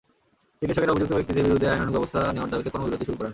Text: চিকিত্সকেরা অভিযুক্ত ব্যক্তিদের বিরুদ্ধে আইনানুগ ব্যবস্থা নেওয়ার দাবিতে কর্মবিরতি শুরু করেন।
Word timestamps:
চিকিত্সকেরা 0.59 0.93
অভিযুক্ত 0.93 1.13
ব্যক্তিদের 1.17 1.45
বিরুদ্ধে 1.47 1.67
আইনানুগ 1.73 1.93
ব্যবস্থা 1.95 2.19
নেওয়ার 2.35 2.51
দাবিতে 2.53 2.71
কর্মবিরতি 2.73 3.05
শুরু 3.07 3.17
করেন। 3.17 3.29